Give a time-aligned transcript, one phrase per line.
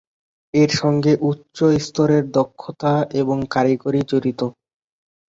[0.53, 4.41] এর সঙ্গে উচ্চ স্তরের দক্ষতা এবং কারিগরি জড়িত।